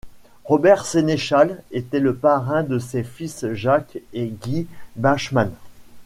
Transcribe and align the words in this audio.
Robert 0.45 0.87
Sénéchal 0.87 1.61
était 1.69 1.99
le 1.99 2.15
parrain 2.15 2.63
de 2.63 2.79
ses 2.79 3.03
fils 3.03 3.45
Jacques 3.53 3.99
et 4.13 4.29
Guy 4.41 4.65
Bachmann. 4.95 5.51